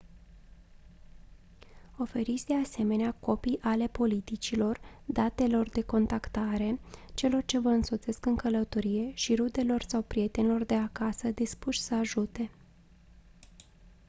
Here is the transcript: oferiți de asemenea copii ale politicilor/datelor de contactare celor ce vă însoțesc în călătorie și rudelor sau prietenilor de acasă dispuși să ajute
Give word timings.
oferiți 1.97 2.45
de 2.45 2.53
asemenea 2.55 3.11
copii 3.19 3.59
ale 3.61 3.87
politicilor/datelor 3.87 5.69
de 5.69 5.81
contactare 5.81 6.79
celor 7.13 7.45
ce 7.45 7.59
vă 7.59 7.69
însoțesc 7.69 8.25
în 8.25 8.35
călătorie 8.35 9.11
și 9.13 9.35
rudelor 9.35 9.81
sau 9.87 10.01
prietenilor 10.01 10.63
de 10.63 10.75
acasă 10.75 11.29
dispuși 11.31 11.81
să 11.81 11.95
ajute 11.95 12.51